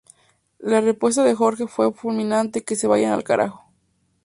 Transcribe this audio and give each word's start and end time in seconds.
La 0.57 0.81
respuesta 0.81 1.23
de 1.23 1.35
Jorge 1.35 1.67
fue 1.67 1.93
fulminante: 1.93 2.63
‘Que 2.63 2.75
se 2.75 2.87
vayan 2.87 3.11
al 3.13 3.23
carajo. 3.23 3.67